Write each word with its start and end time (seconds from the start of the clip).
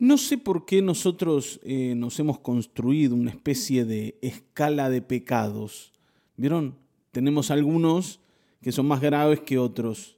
No 0.00 0.16
sé 0.16 0.38
por 0.38 0.64
qué 0.64 0.80
nosotros 0.80 1.60
eh, 1.62 1.94
nos 1.94 2.18
hemos 2.18 2.38
construido 2.38 3.14
una 3.14 3.28
especie 3.28 3.84
de 3.84 4.18
escala 4.22 4.88
de 4.88 5.02
pecados. 5.02 5.92
¿Vieron? 6.38 6.78
Tenemos 7.12 7.50
algunos 7.50 8.18
que 8.62 8.72
son 8.72 8.88
más 8.88 9.02
graves 9.02 9.40
que 9.40 9.58
otros. 9.58 10.16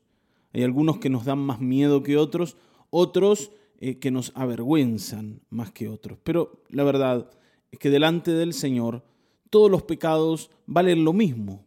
Hay 0.52 0.62
algunos 0.62 0.98
que 0.98 1.10
nos 1.10 1.24
dan 1.24 1.40
más 1.40 1.60
miedo 1.60 2.04
que 2.04 2.16
otros, 2.16 2.56
otros 2.90 3.50
eh, 3.80 3.98
que 3.98 4.12
nos 4.12 4.30
avergüenzan 4.36 5.40
más 5.50 5.72
que 5.72 5.88
otros. 5.88 6.16
Pero 6.22 6.62
la 6.68 6.84
verdad 6.84 7.28
es 7.72 7.80
que 7.80 7.90
delante 7.90 8.30
del 8.30 8.52
Señor 8.52 9.02
todos 9.50 9.68
los 9.68 9.82
pecados 9.82 10.52
valen 10.64 11.04
lo 11.04 11.12
mismo. 11.12 11.64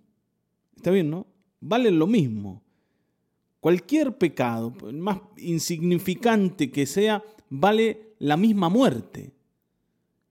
¿Está 0.77 0.89
bien, 0.89 1.09
no? 1.09 1.27
Valen 1.59 2.00
lo 2.00 2.07
mismo. 2.07 2.63
Cualquier 3.59 4.18
pecado, 4.18 4.73
más 4.93 5.20
insignificante 5.36 6.71
que 6.71 6.86
sea, 6.86 7.22
vale 7.50 8.05
la 8.20 8.38
misma 8.38 8.70
muerte. 8.70 9.34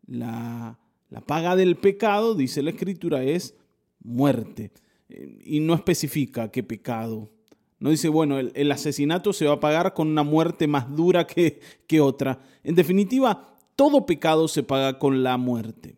La, 0.06 0.78
la 1.10 1.20
paga 1.20 1.56
del 1.56 1.76
pecado, 1.76 2.34
dice 2.34 2.62
la 2.62 2.70
Escritura, 2.70 3.22
es 3.22 3.54
muerte. 4.02 4.72
Y 5.44 5.60
no 5.60 5.74
especifica 5.74 6.50
qué 6.50 6.62
pecado. 6.62 7.30
No 7.78 7.90
dice, 7.90 8.08
bueno, 8.08 8.38
el, 8.38 8.72
asesinato 8.72 9.32
se 9.32 9.46
va 9.46 9.54
a 9.54 9.60
pagar 9.60 9.94
con 9.94 10.08
una 10.08 10.22
muerte 10.22 10.66
más 10.66 10.94
dura 10.94 11.26
que, 11.26 11.60
que 11.86 12.00
otra. 12.00 12.40
En 12.62 12.74
definitiva, 12.74 13.56
todo 13.76 14.06
pecado 14.06 14.48
se 14.48 14.62
paga 14.62 14.98
con 14.98 15.22
la 15.22 15.36
muerte. 15.36 15.96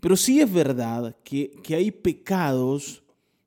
Pero 0.00 0.16
sí 0.16 0.40
es 0.40 0.52
verdad 0.52 1.16
que, 1.22 1.52
que 1.62 1.74
hay 1.74 1.90
pecados 1.90 3.02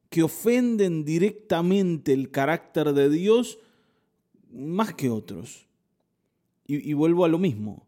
que 0.10 0.24
ofenden 0.24 1.06
directamente 1.06 2.14
el 2.14 2.32
carácter 2.32 2.94
de 2.94 3.10
Dios 3.10 3.60
más 4.52 4.94
que 4.94 5.10
otros. 5.10 5.69
Y, 6.72 6.94
vuelvo 6.94 7.26
a 7.26 7.28
lo 7.28 7.40
mismo. 7.40 7.88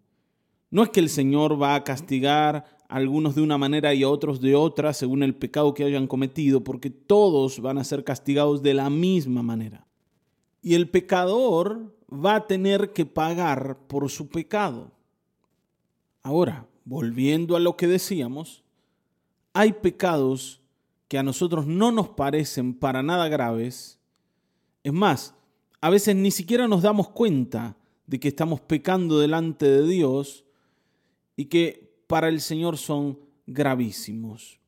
No 0.72 0.82
es 0.82 0.90
que 0.90 1.02
el 1.02 1.10
Señor 1.10 1.62
va 1.62 1.76
a 1.76 1.84
castigar 1.84 2.66
a 2.90 2.96
algunos 2.96 3.36
de 3.36 3.42
una 3.42 3.60
manera 3.60 3.94
y 3.94 4.02
a 4.02 4.10
otros 4.10 4.42
de 4.42 4.56
otra 4.56 4.94
según 4.94 5.22
el 5.22 5.36
pecado 5.36 5.76
que 5.76 5.84
hayan 5.84 6.08
cometido, 6.08 6.64
porque 6.64 6.90
todos 6.90 7.60
van 7.60 7.78
a 7.78 7.84
ser 7.84 8.04
castigados 8.04 8.64
de 8.64 8.74
la 8.74 8.90
misma 8.90 9.44
manera. 9.44 9.86
Y 10.64 10.74
el 10.74 10.90
pecador 10.90 11.96
va 12.12 12.38
a 12.38 12.48
tener 12.48 12.92
que 12.92 13.06
pagar 13.06 13.78
por 13.88 14.10
su 14.10 14.30
pecado. 14.30 14.92
Ahora, 16.24 16.66
volviendo 16.84 17.56
a 17.56 17.60
lo 17.60 17.78
que 17.78 17.86
decíamos, 17.86 18.64
hay 19.54 19.74
pecados 19.74 20.60
que 21.08 21.20
a 21.20 21.24
nosotros 21.24 21.68
no 21.68 21.92
nos 21.92 22.10
parecen 22.10 22.74
para 22.74 23.04
nada 23.04 23.28
graves. 23.28 24.00
Es 24.84 24.94
más, 24.94 25.36
a 25.82 25.92
veces 25.92 26.16
ni 26.16 26.32
siquiera 26.32 26.68
nos 26.68 26.82
damos 26.82 27.10
cuenta 27.10 27.76
de 28.12 28.20
que 28.20 28.28
estamos 28.28 28.60
pecando 28.60 29.20
delante 29.20 29.66
de 29.66 29.88
Dios 29.88 30.44
y 31.38 31.46
que 31.46 32.04
para 32.08 32.28
el 32.28 32.42
Señor 32.42 32.78
son 32.78 33.18
gravísimos. 33.48 34.60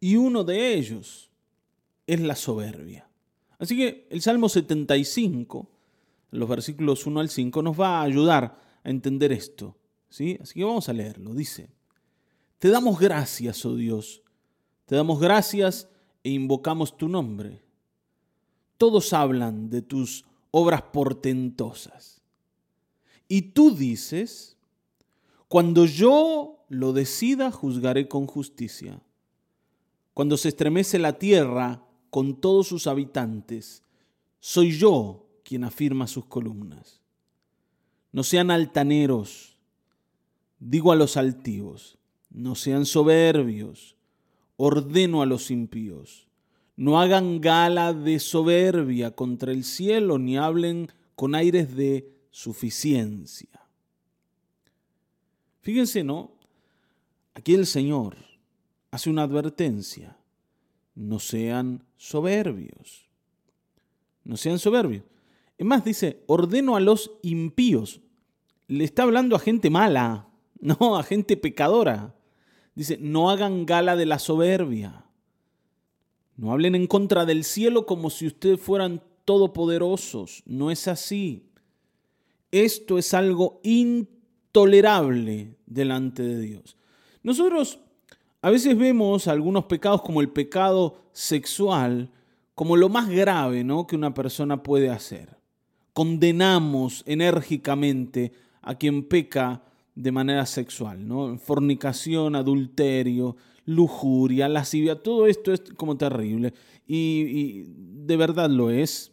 Y 0.00 0.16
uno 0.16 0.44
de 0.44 0.74
ellos 0.74 1.30
es 2.06 2.20
la 2.20 2.34
soberbia. 2.34 3.06
Así 3.58 3.76
que 3.76 4.06
el 4.08 4.22
Salmo 4.22 4.48
75, 4.48 5.68
los 6.30 6.48
versículos 6.48 7.04
1 7.04 7.20
al 7.20 7.28
5, 7.28 7.62
nos 7.62 7.78
va 7.78 8.00
a 8.00 8.04
ayudar 8.04 8.60
a 8.82 8.88
entender 8.88 9.32
esto. 9.32 9.76
¿sí? 10.08 10.38
Así 10.40 10.54
que 10.54 10.64
vamos 10.64 10.88
a 10.88 10.94
leerlo. 10.94 11.34
Dice, 11.34 11.68
Te 12.58 12.68
damos 12.68 12.98
gracias, 12.98 13.66
oh 13.66 13.76
Dios 13.76 14.22
te 14.88 14.96
damos 14.96 15.20
gracias 15.20 15.86
e 16.24 16.30
invocamos 16.30 16.96
tu 16.96 17.10
nombre. 17.10 17.62
Todos 18.78 19.12
hablan 19.12 19.68
de 19.68 19.82
tus 19.82 20.24
obras 20.50 20.80
portentosas. 20.80 22.17
Y 23.28 23.42
tú 23.52 23.74
dices, 23.74 24.56
cuando 25.46 25.84
yo 25.84 26.64
lo 26.68 26.92
decida, 26.92 27.50
juzgaré 27.50 28.08
con 28.08 28.26
justicia. 28.26 29.00
Cuando 30.14 30.36
se 30.36 30.48
estremece 30.48 30.98
la 30.98 31.18
tierra 31.18 31.84
con 32.10 32.40
todos 32.40 32.66
sus 32.66 32.86
habitantes, 32.86 33.82
soy 34.40 34.72
yo 34.76 35.26
quien 35.44 35.64
afirma 35.64 36.06
sus 36.06 36.24
columnas. 36.24 37.00
No 38.10 38.24
sean 38.24 38.50
altaneros, 38.50 39.58
digo 40.58 40.90
a 40.90 40.96
los 40.96 41.16
altivos, 41.16 41.98
no 42.30 42.54
sean 42.54 42.86
soberbios 42.86 43.98
ordeno 44.58 45.22
a 45.22 45.26
los 45.26 45.50
impíos. 45.50 46.26
No 46.76 47.00
hagan 47.00 47.40
gala 47.40 47.94
de 47.94 48.18
soberbia 48.18 49.12
contra 49.12 49.52
el 49.52 49.64
cielo, 49.64 50.18
ni 50.18 50.36
hablen 50.36 50.90
con 51.14 51.34
aires 51.34 51.74
de 51.74 52.12
suficiencia. 52.38 53.48
Fíjense, 55.60 56.04
¿no? 56.04 56.36
Aquí 57.34 57.52
el 57.52 57.66
Señor 57.66 58.16
hace 58.92 59.10
una 59.10 59.24
advertencia. 59.24 60.16
No 60.94 61.18
sean 61.18 61.82
soberbios. 61.96 63.08
No 64.22 64.36
sean 64.36 64.60
soberbios. 64.60 65.02
Es 65.56 65.66
más, 65.66 65.84
dice, 65.84 66.22
ordeno 66.28 66.76
a 66.76 66.80
los 66.80 67.10
impíos. 67.22 68.02
Le 68.68 68.84
está 68.84 69.02
hablando 69.02 69.34
a 69.34 69.40
gente 69.40 69.68
mala, 69.68 70.28
no 70.60 70.96
a 70.96 71.02
gente 71.02 71.36
pecadora. 71.36 72.14
Dice, 72.76 72.98
no 73.00 73.30
hagan 73.30 73.66
gala 73.66 73.96
de 73.96 74.06
la 74.06 74.20
soberbia. 74.20 75.06
No 76.36 76.52
hablen 76.52 76.76
en 76.76 76.86
contra 76.86 77.26
del 77.26 77.42
cielo 77.42 77.84
como 77.84 78.10
si 78.10 78.28
ustedes 78.28 78.60
fueran 78.60 79.02
todopoderosos. 79.24 80.44
No 80.46 80.70
es 80.70 80.86
así. 80.86 81.47
Esto 82.50 82.98
es 82.98 83.14
algo 83.14 83.60
intolerable 83.62 85.56
delante 85.66 86.22
de 86.22 86.40
Dios. 86.40 86.76
Nosotros 87.22 87.80
a 88.40 88.50
veces 88.50 88.76
vemos 88.78 89.28
algunos 89.28 89.64
pecados 89.64 90.02
como 90.02 90.20
el 90.20 90.30
pecado 90.30 91.02
sexual 91.12 92.10
como 92.58 92.76
lo 92.76 92.88
más 92.88 93.08
grave 93.08 93.62
¿no? 93.62 93.86
que 93.86 93.94
una 93.94 94.14
persona 94.14 94.64
puede 94.64 94.90
hacer. 94.90 95.36
Condenamos 95.92 97.04
enérgicamente 97.06 98.32
a 98.62 98.74
quien 98.74 99.04
peca 99.04 99.62
de 99.94 100.10
manera 100.10 100.44
sexual, 100.44 101.06
¿no? 101.06 101.38
Fornicación, 101.38 102.34
adulterio, 102.34 103.36
lujuria, 103.64 104.48
lascivia, 104.48 105.02
todo 105.02 105.26
esto 105.26 105.52
es 105.52 105.60
como 105.76 105.96
terrible. 105.96 106.52
Y, 106.86 107.64
de 107.68 108.16
verdad 108.16 108.50
lo 108.50 108.70
es, 108.70 109.12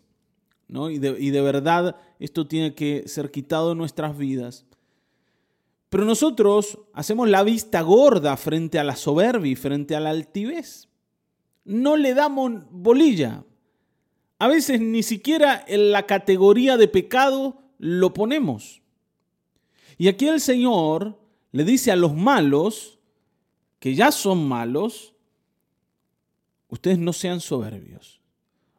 ¿no? 0.68 0.90
Y 0.90 0.98
de, 0.98 1.16
y 1.20 1.30
de 1.30 1.42
verdad 1.42 1.96
esto 2.20 2.48
tiene 2.48 2.74
que 2.74 3.08
ser 3.08 3.32
quitado 3.32 3.70
de 3.70 3.76
nuestras 3.76 4.18
vidas. 4.18 4.66
Pero 5.90 6.06
nosotros 6.06 6.80
hacemos 6.94 7.30
la 7.30 7.44
vista 7.44 7.82
gorda 7.82 8.36
frente 8.38 8.80
a 8.80 8.84
la 8.84 8.96
soberbia 8.96 9.52
y 9.52 9.56
frente 9.56 9.96
a 9.96 10.00
la 10.00 10.10
altivez. 10.10 10.90
No 11.64 11.96
le 11.98 12.14
damos 12.14 12.64
bolilla. 12.70 13.44
A 14.40 14.48
veces 14.48 14.82
ni 14.82 15.04
siquiera 15.04 15.64
en 15.68 15.92
la 15.92 16.06
categoría 16.06 16.78
de 16.78 16.88
pecado 16.88 17.62
lo 17.78 18.14
ponemos. 18.14 18.82
Y 19.98 20.08
aquí 20.08 20.28
el 20.28 20.42
Señor 20.42 21.18
le 21.52 21.64
dice 21.64 21.92
a 21.92 21.96
los 21.96 22.14
malos, 22.14 23.00
que 23.80 23.96
ya 23.96 24.12
son 24.12 24.48
malos, 24.48 25.14
ustedes 26.70 26.98
no 26.98 27.14
sean 27.14 27.40
soberbios. 27.40 28.20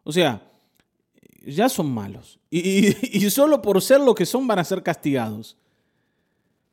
O 0.04 0.12
sea, 0.12 0.50
ya 1.46 1.68
son 1.68 1.92
malos. 1.92 2.38
Y, 2.50 3.30
solo 3.30 3.62
por 3.62 3.82
ser 3.82 4.00
lo 4.00 4.14
que 4.14 4.26
son 4.26 4.46
van 4.46 4.58
a 4.58 4.64
ser 4.64 4.82
castigados. 4.82 5.56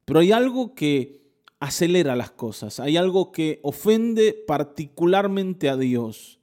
Pero 0.05 0.19
hay 0.19 0.31
algo 0.31 0.73
que 0.73 1.21
acelera 1.59 2.15
las 2.15 2.31
cosas, 2.31 2.79
hay 2.79 2.97
algo 2.97 3.31
que 3.31 3.59
ofende 3.63 4.33
particularmente 4.33 5.69
a 5.69 5.77
Dios 5.77 6.39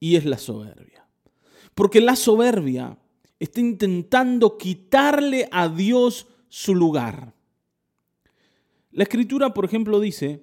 y 0.00 0.16
es 0.16 0.24
la 0.24 0.38
soberbia. 0.38 1.06
Porque 1.74 2.00
la 2.00 2.16
soberbia 2.16 2.98
está 3.38 3.60
intentando 3.60 4.58
quitarle 4.58 5.48
a 5.52 5.68
Dios 5.68 6.26
su 6.48 6.74
lugar. 6.74 7.34
La 8.90 9.04
escritura, 9.04 9.54
por 9.54 9.64
ejemplo, 9.64 10.00
dice 10.00 10.42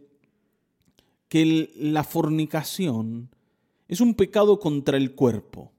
que 1.27 1.71
la 1.75 2.03
fornicación 2.03 3.29
es 3.87 4.01
un 4.01 4.15
pecado 4.15 4.59
contra 4.59 4.97
el 4.97 5.13
cuerpo. 5.13 5.71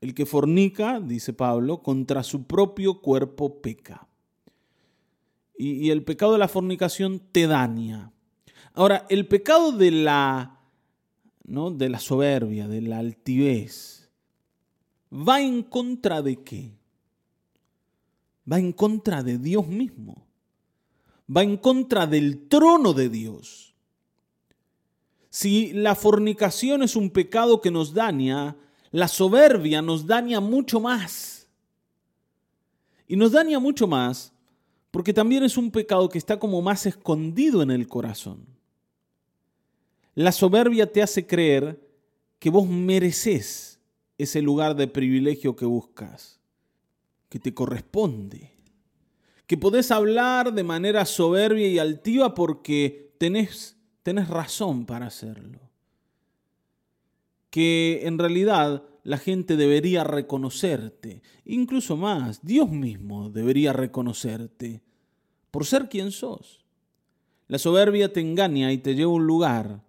El 0.00 0.14
que 0.14 0.26
fornica, 0.26 1.00
dice 1.00 1.32
Pablo, 1.32 1.82
contra 1.82 2.22
su 2.22 2.44
propio 2.44 3.00
cuerpo 3.00 3.60
peca. 3.60 4.08
Y, 5.56 5.90
el 5.90 6.04
pecado 6.04 6.32
de 6.32 6.38
la 6.38 6.48
fornicación 6.48 7.20
te 7.32 7.46
daña. 7.46 8.12
Ahora, 8.72 9.04
el 9.10 9.28
pecado 9.28 9.72
de 9.72 9.90
la, 9.90 10.58
¿no? 11.44 11.70
de 11.70 11.90
la 11.90 11.98
soberbia, 11.98 12.66
de 12.66 12.80
la 12.80 12.98
altivez, 12.98 14.10
va 15.12 15.42
en 15.42 15.62
contra 15.62 16.22
de 16.22 16.42
qué? 16.42 16.80
va 18.50 18.58
en 18.58 18.72
contra 18.72 19.22
de 19.22 19.38
Dios 19.38 19.66
mismo, 19.66 20.26
va 21.34 21.42
en 21.42 21.56
contra 21.56 22.06
del 22.06 22.48
trono 22.48 22.92
de 22.92 23.08
Dios. 23.08 23.74
Si 25.28 25.72
la 25.72 25.94
fornicación 25.94 26.82
es 26.82 26.96
un 26.96 27.10
pecado 27.10 27.60
que 27.60 27.70
nos 27.70 27.94
daña, 27.94 28.56
la 28.90 29.08
soberbia 29.08 29.82
nos 29.82 30.06
daña 30.06 30.40
mucho 30.40 30.80
más. 30.80 31.48
Y 33.06 33.16
nos 33.16 33.32
daña 33.32 33.58
mucho 33.58 33.86
más 33.88 34.32
Porque 34.90 35.12
también 35.12 35.44
es 35.44 35.56
un 35.56 35.70
pecado 35.70 36.08
que 36.08 36.18
está 36.18 36.38
como 36.38 36.60
más 36.62 36.84
escondido 36.84 37.62
en 37.62 37.70
el 37.70 37.86
corazón. 37.86 38.44
La 40.14 40.32
soberbia 40.32 40.90
te 40.90 41.02
hace 41.02 41.26
creer 41.26 41.80
que 42.40 42.50
vos 42.50 42.66
mereces 42.66 43.78
ese 44.18 44.42
lugar 44.42 44.74
de 44.74 44.88
privilegio 44.88 45.54
que 45.54 45.64
buscas, 45.64 46.40
que 47.28 47.38
te 47.38 47.54
corresponde, 47.54 48.50
que 49.46 49.56
podés 49.56 49.90
hablar 49.90 50.52
de 50.52 50.64
manera 50.64 51.04
soberbia 51.06 51.68
y 51.68 51.78
altiva 51.78 52.34
porque 52.34 53.14
tenés, 53.18 53.76
tenés 54.02 54.28
razón 54.28 54.84
para 54.84 55.06
hacerlo, 55.06 55.60
que 57.50 58.00
en 58.04 58.18
realidad 58.18 58.84
la 59.02 59.18
gente 59.18 59.56
debería 59.56 60.04
reconocerte, 60.04 61.22
incluso 61.44 61.96
más, 61.96 62.44
Dios 62.44 62.70
mismo 62.70 63.30
debería 63.30 63.72
reconocerte 63.72 64.82
por 65.50 65.66
ser 65.66 65.88
quien 65.88 66.12
sos. 66.12 66.64
La 67.48 67.58
soberbia 67.58 68.12
te 68.12 68.20
engaña 68.20 68.72
y 68.72 68.78
te 68.78 68.94
lleva 68.94 69.10
a 69.10 69.14
un 69.14 69.26
lugar 69.26 69.82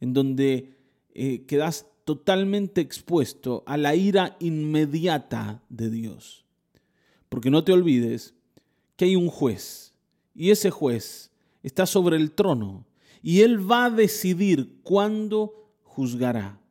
en 0.00 0.14
donde 0.14 0.78
eh, 1.14 1.44
quedas 1.46 1.86
totalmente 2.04 2.80
expuesto 2.80 3.62
a 3.66 3.76
la 3.76 3.94
ira 3.94 4.36
inmediata 4.40 5.62
de 5.68 5.90
Dios. 5.90 6.44
Porque 7.28 7.50
no 7.50 7.64
te 7.64 7.72
olvides 7.72 8.34
que 8.96 9.04
hay 9.04 9.16
un 9.16 9.28
juez 9.28 9.94
y 10.34 10.50
ese 10.50 10.70
juez 10.70 11.30
está 11.62 11.84
sobre 11.86 12.16
el 12.16 12.32
trono 12.32 12.86
y 13.22 13.42
él 13.42 13.70
va 13.70 13.84
a 13.84 13.90
decidir 13.90 14.80
cuándo 14.82 15.70
juzgará. 15.82 16.61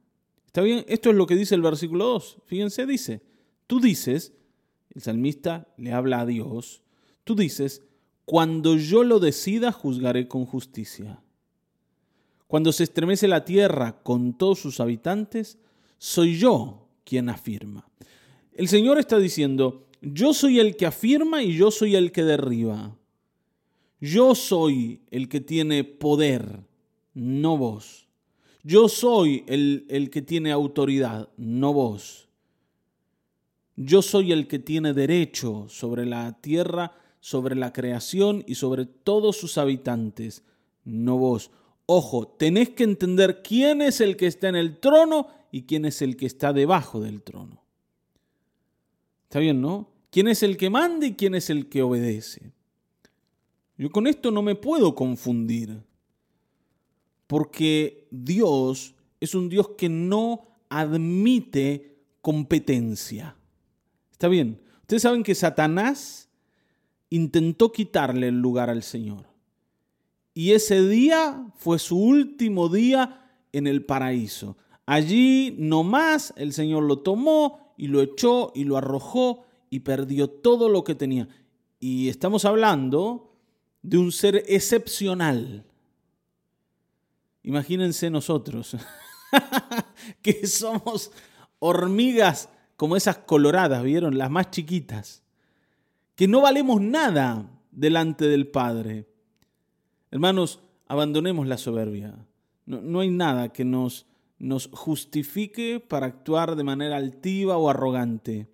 ¿Está 0.52 0.64
bien? 0.64 0.84
Esto 0.90 1.12
es 1.12 1.16
lo 1.16 1.28
que 1.28 1.38
dice 1.38 1.56
el 1.56 1.62
versículo 1.62 2.08
2. 2.08 2.40
Fíjense, 2.44 2.86
dice, 2.86 3.22
tú 3.68 3.80
dices, 3.80 4.34
el 4.94 5.02
salmista 5.02 5.70
le 5.78 5.94
habla 5.94 6.20
a 6.20 6.26
Dios, 6.26 6.82
tú 7.24 7.36
dices, 7.36 7.84
cuando 8.26 8.76
yo 8.76 9.06
lo 9.06 9.22
decida, 9.22 9.72
juzgaré 9.72 10.28
con 10.28 10.46
justicia. 10.46 11.24
Cuando 12.48 12.74
se 12.74 12.84
estremece 12.84 13.30
la 13.30 13.46
tierra 13.46 14.04
con 14.04 14.38
todos 14.38 14.60
sus 14.60 14.82
habitantes, 14.82 15.58
soy 15.98 16.38
yo 16.38 16.90
quien 17.06 17.30
afirma. 17.30 17.90
El 18.52 18.68
Señor 18.68 19.00
está 19.00 19.20
diciendo, 19.20 19.88
yo 20.02 20.34
soy 20.34 20.60
el 20.60 20.76
que 20.76 20.86
afirma 20.86 21.44
y 21.44 21.56
yo 21.56 21.72
soy 21.72 21.96
el 21.96 22.12
que 22.12 22.26
derriba. 22.26 22.98
Yo 24.02 24.36
soy 24.36 25.00
el 25.12 25.30
que 25.30 25.40
tiene 25.40 25.86
poder, 25.86 26.66
no 27.14 27.58
vos. 27.58 28.10
Yo 28.64 28.88
soy 28.90 29.44
el, 29.48 29.86
el, 29.90 30.10
que 30.10 30.22
tiene 30.22 30.52
autoridad, 30.52 31.30
no 31.38 31.74
vos. 31.74 32.30
Yo 33.76 34.02
soy 34.02 34.32
el 34.32 34.48
que 34.48 34.60
tiene 34.60 34.94
derecho 34.94 35.66
sobre 35.68 36.06
la 36.06 36.40
tierra, 36.42 36.94
sobre 37.20 37.56
la 37.56 37.74
creación 37.74 38.44
y 38.48 38.56
sobre 38.56 38.86
todos 38.86 39.38
sus 39.38 39.58
habitantes, 39.58 40.44
no 40.84 41.18
vos. 41.18 41.52
Ojo, 41.86 42.28
tenés 42.28 42.70
que 42.70 42.84
entender 42.84 43.42
quién 43.44 43.82
es 43.82 44.02
el 44.02 44.16
que 44.18 44.28
está 44.28 44.50
en 44.50 44.56
el 44.56 44.80
trono 44.80 45.28
y 45.52 45.64
quién 45.64 45.86
es 45.86 46.02
el 46.02 46.16
que 46.16 46.26
está 46.26 46.54
debajo 46.54 47.02
del 47.02 47.22
trono. 47.22 47.64
¿Está 49.24 49.40
bien, 49.40 49.62
no? 49.62 49.90
¿Quién 50.10 50.28
es 50.28 50.44
el 50.44 50.58
que 50.58 50.70
manda 50.70 51.06
y 51.06 51.14
quién 51.14 51.36
es 51.36 51.50
el 51.50 51.70
que 51.70 51.82
obedece? 51.82 52.52
Yo 53.78 53.90
con 53.90 54.08
esto 54.08 54.30
no 54.30 54.42
me 54.42 54.56
puedo 54.56 54.94
confundir 54.94 55.82
porque 57.32 58.10
Dios 58.12 58.94
es 59.22 59.36
un 59.36 59.48
Dios 59.48 59.70
que 59.78 59.88
no 59.88 60.50
admite 60.68 62.04
competencia. 62.20 63.38
¿Está 64.12 64.28
bien? 64.28 64.62
Ustedes 64.82 65.04
saben 65.04 65.24
que 65.24 65.34
Satanás 65.34 66.30
intentó 67.10 67.72
quitarle 67.72 68.28
el 68.28 68.42
lugar 68.42 68.70
al 68.70 68.84
Señor. 68.84 69.28
Y 70.34 70.52
ese 70.52 70.86
día 70.86 71.48
fue 71.56 71.80
su 71.80 71.98
último 71.98 72.68
día 72.68 73.32
en 73.54 73.66
el 73.66 73.86
paraíso. 73.86 74.58
Allí 74.86 75.56
nomás 75.58 76.34
el 76.36 76.52
Señor 76.52 76.84
lo 76.84 77.00
tomó 77.00 77.74
y 77.78 77.88
lo 77.88 78.02
echó 78.02 78.52
y 78.54 78.66
lo 78.66 78.76
arrojó 78.76 79.46
y 79.70 79.80
perdió 79.80 80.30
todo 80.30 80.68
lo 80.68 80.84
que 80.84 80.96
tenía. 80.96 81.30
Y 81.80 82.10
estamos 82.10 82.44
hablando 82.44 83.38
de 83.84 84.00
un 84.00 84.12
ser 84.12 84.44
excepcional. 84.50 85.71
Imagínense 87.44 88.10
nosotros, 88.10 88.78
que 90.22 90.46
somos 90.46 91.12
hormigas 91.60 92.50
como 92.76 92.96
esas 92.96 93.18
coloradas, 93.18 93.84
¿vieron? 93.84 94.18
Las 94.18 94.30
más 94.30 94.52
chiquitas, 94.52 95.24
que 96.16 96.28
no 96.28 96.42
valemos 96.42 96.82
nada 96.82 97.50
delante 97.72 98.28
del 98.28 98.48
Padre. 98.48 99.08
Hermanos, 100.12 100.60
abandonemos 100.88 101.48
la 101.48 101.58
soberbia. 101.58 102.28
No, 102.66 103.00
hay 103.00 103.10
nada 103.10 103.50
que 103.50 103.66
nos, 103.66 104.06
nos 104.38 104.70
justifique 104.72 105.80
para 105.80 106.06
actuar 106.06 106.56
de 106.56 106.64
manera 106.64 106.98
altiva 106.98 107.58
o 107.58 107.70
arrogante. 107.70 108.48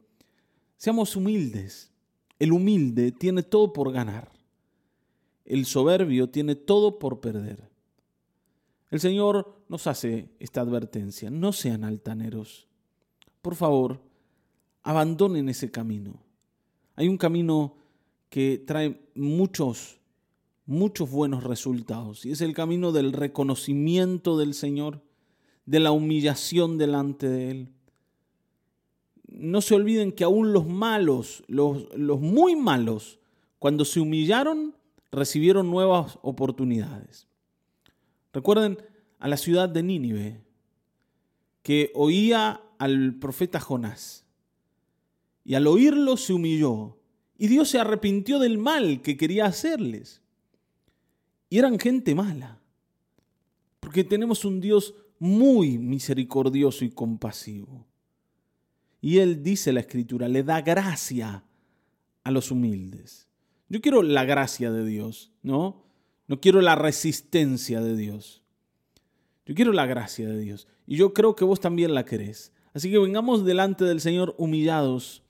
Seamos 0.78 1.16
humildes. 1.16 1.92
El 2.40 2.51
humilde 2.51 3.12
tiene 3.12 3.44
todo 3.44 3.74
por 3.74 3.92
ganar. 3.92 4.31
El 5.45 5.66
soberbio 5.66 6.30
tiene 6.30 6.56
todo 6.56 7.00
por 7.00 7.19
perder. 7.19 7.69
El 8.89 9.00
Señor 9.00 9.63
nos 9.68 9.88
hace 9.88 10.30
esta 10.39 10.62
advertencia. 10.62 11.30
No 11.30 11.51
sean 11.51 11.84
altaneros. 11.84 12.68
Por 13.42 13.56
favor, 13.56 14.01
abandonen 14.84 15.50
ese 15.50 15.72
camino. 15.72 16.24
Hay 16.95 17.07
un 17.07 17.18
camino 17.18 17.75
que 18.30 18.63
trae 18.66 19.01
muchos, 19.16 20.00
muchos 20.66 21.12
buenos 21.12 21.44
resultados. 21.44 22.25
Y 22.25 22.31
es 22.31 22.42
el 22.42 22.54
camino 22.54 22.92
del 22.92 23.13
reconocimiento 23.13 24.38
del 24.38 24.54
Señor, 24.54 25.01
de 25.66 25.80
la 25.80 25.92
humillación 25.92 26.78
delante 26.78 27.28
de 27.28 27.51
Él. 27.51 27.69
No 29.28 29.62
se 29.62 29.75
olviden 29.75 30.13
que 30.13 30.24
aún 30.24 30.54
los 30.54 30.66
malos, 30.66 31.44
los, 31.48 31.94
los 31.95 32.22
muy 32.22 32.56
malos, 32.56 33.19
cuando 33.60 33.83
se 33.86 34.00
humillaron, 34.00 34.75
recibieron 35.12 35.69
nuevas 35.69 36.18
oportunidades. 36.22 37.28
Recuerden 38.38 38.78
a 39.18 39.28
la 39.28 39.36
ciudad 39.36 39.68
de 39.68 39.81
Nínive, 39.81 40.44
que 41.63 41.92
oía 41.95 42.62
al 42.78 43.16
profeta 43.16 43.60
Jonás. 43.60 44.28
Y 45.44 45.56
al 45.56 45.66
oírlo 45.66 46.18
se 46.18 46.34
humilló. 46.34 47.00
Y 47.39 47.48
Dios 47.48 47.69
se 47.69 47.80
arrepintió 47.80 48.38
del 48.38 48.60
mal 48.60 49.02
que 49.02 49.18
quería 49.18 49.47
hacerles. 49.47 50.21
Y 51.50 51.57
eran 51.57 51.80
gente 51.80 52.14
mala. 52.14 52.62
Porque 53.80 54.04
tenemos 54.04 54.45
un 54.45 54.62
Dios 54.62 54.94
muy 55.18 55.80
misericordioso 55.80 56.85
y 56.85 56.92
compasivo. 56.92 57.88
Y 59.02 59.18
Él 59.18 59.42
dice 59.42 59.73
la 59.73 59.80
escritura, 59.80 60.28
le 60.28 60.44
da 60.44 60.62
gracia 60.62 61.44
a 62.23 62.30
los 62.30 62.52
humildes. 62.52 63.28
Yo 63.68 63.81
quiero 63.81 64.04
la 64.04 64.26
gracia 64.26 64.71
de 64.71 64.85
Dios, 64.85 65.31
¿no? 65.42 65.87
No 66.28 66.42
quiero 66.42 66.62
la 66.62 66.76
resistencia 66.76 67.81
de 67.81 67.96
Dios. 67.96 68.44
Yo 69.46 69.56
quiero 69.56 69.72
la 69.72 69.86
gracia 69.86 70.28
de 70.28 70.38
Dios. 70.38 70.68
Y 70.86 70.98
yo 70.98 71.14
creo 71.14 71.36
que 71.36 71.46
vos 71.46 71.60
también 71.60 71.94
la 71.94 72.06
querés. 72.06 72.52
Así 72.74 72.92
que 72.92 73.00
vengamos 73.00 73.46
delante 73.46 73.86
del 73.86 74.02
Señor 74.02 74.36
humillados, 74.38 75.24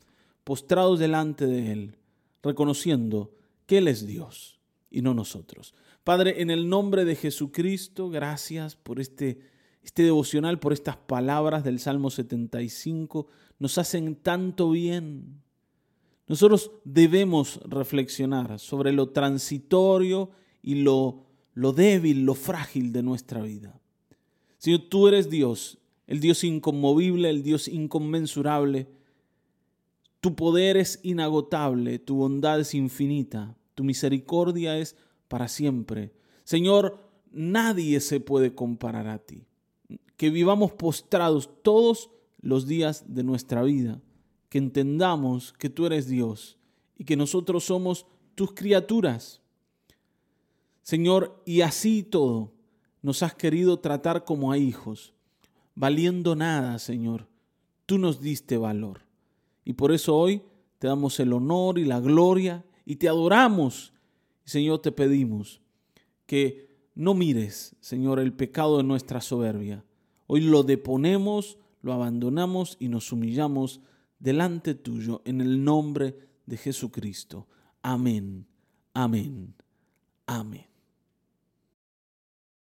postrados 0.44 1.00
delante 1.00 1.46
de 1.46 1.72
Él, 1.72 1.98
reconociendo 2.42 3.32
que 3.68 3.78
Él 3.78 3.88
es 3.88 4.08
Dios 4.08 4.60
y 4.90 5.02
no 5.02 5.14
nosotros. 5.14 5.74
Padre, 6.04 6.42
en 6.42 6.50
el 6.50 6.68
nombre 6.68 7.06
de 7.06 7.16
Jesucristo, 7.16 8.10
gracias 8.10 8.76
por 8.76 9.00
este, 9.00 9.40
este 9.84 10.04
devocional, 10.04 10.60
por 10.60 10.74
estas 10.74 10.98
palabras 10.98 11.64
del 11.64 11.80
Salmo 11.80 12.10
75. 12.10 13.28
Nos 13.60 13.78
hacen 13.78 14.16
tanto 14.16 14.72
bien. 14.72 15.44
Nosotros 16.28 16.72
debemos 16.84 17.60
reflexionar 17.66 18.60
sobre 18.60 18.92
lo 18.94 19.10
transitorio 19.10 20.32
y 20.68 20.76
lo, 20.76 21.24
lo 21.54 21.72
débil, 21.72 22.26
lo 22.26 22.36
frágil 22.36 22.92
de 22.92 23.02
nuestra 23.02 23.42
vida. 23.42 23.80
Señor, 24.58 24.82
tú 24.90 25.08
eres 25.08 25.30
Dios, 25.30 25.78
el 26.08 26.20
Dios 26.20 26.44
inconmovible, 26.44 27.30
el 27.30 27.42
Dios 27.42 27.70
inconmensurable. 27.70 28.90
Tu 30.20 30.36
poder 30.36 30.76
es 30.76 31.00
inagotable, 31.04 32.00
tu 32.00 32.18
bondad 32.18 32.60
es 32.60 32.74
infinita, 32.74 33.56
tu 33.76 33.86
misericordia 33.86 34.78
es 34.78 34.98
para 35.30 35.48
siempre. 35.48 36.12
Señor, 36.44 37.00
nadie 37.32 38.02
se 38.02 38.20
puede 38.20 38.54
comparar 38.54 39.08
a 39.08 39.20
ti. 39.20 39.46
Que 40.18 40.30
vivamos 40.32 40.74
postrados 40.74 41.50
todos 41.64 42.10
los 42.42 42.68
días 42.68 43.06
de 43.08 43.24
nuestra 43.24 43.64
vida, 43.64 44.02
que 44.50 44.58
entendamos 44.58 45.54
que 45.54 45.70
tú 45.70 45.86
eres 45.86 46.10
Dios 46.10 46.58
y 46.98 47.06
que 47.06 47.16
nosotros 47.16 47.64
somos 47.64 48.06
tus 48.36 48.52
criaturas. 48.52 49.40
Señor, 50.88 51.44
y 51.46 51.60
así 51.64 52.02
todo, 52.02 52.54
nos 53.02 53.22
has 53.22 53.36
querido 53.36 53.78
tratar 53.78 54.24
como 54.24 54.54
a 54.54 54.58
hijos, 54.58 55.14
valiendo 55.76 56.34
nada, 56.34 56.80
Señor. 56.80 57.28
Tú 57.86 57.98
nos 57.98 58.22
diste 58.22 58.56
valor. 58.56 59.02
Y 59.66 59.74
por 59.74 59.92
eso 59.92 60.16
hoy 60.16 60.44
te 60.80 60.88
damos 60.88 61.20
el 61.20 61.34
honor 61.34 61.78
y 61.78 61.84
la 61.84 62.00
gloria 62.00 62.64
y 62.86 62.96
te 62.96 63.10
adoramos. 63.10 63.92
Señor, 64.46 64.80
te 64.80 64.94
pedimos 64.94 65.60
que 66.26 66.70
no 66.96 67.14
mires, 67.14 67.76
Señor, 67.82 68.22
el 68.22 68.32
pecado 68.32 68.78
de 68.78 68.84
nuestra 68.84 69.20
soberbia. 69.20 69.84
Hoy 70.26 70.40
lo 70.40 70.64
deponemos, 70.64 71.58
lo 71.82 71.92
abandonamos 71.92 72.78
y 72.80 72.88
nos 72.88 73.12
humillamos 73.12 73.82
delante 74.20 74.74
tuyo 74.74 75.22
en 75.26 75.42
el 75.42 75.66
nombre 75.66 76.16
de 76.46 76.56
Jesucristo. 76.56 77.46
Amén, 77.82 78.48
amén, 78.94 79.54
amén. 80.26 80.77